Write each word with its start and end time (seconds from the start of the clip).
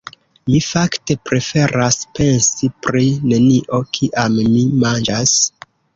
Mi 0.51 0.59
fakte 0.67 1.15
preferas 1.29 1.99
pensi 2.19 2.69
pri 2.87 3.03
nenio, 3.33 3.83
kiam 3.99 4.41
mi 4.57 4.65
manĝas. 4.87 5.37